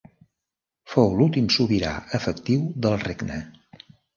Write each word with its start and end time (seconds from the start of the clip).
Fou 0.93 1.13
l'últim 1.19 1.51
sobirà 1.57 1.93
efectiu 2.21 2.67
del 2.87 2.99
regne. 3.07 3.39